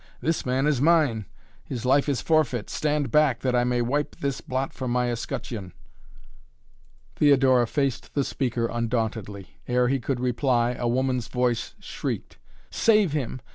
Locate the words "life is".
1.85-2.21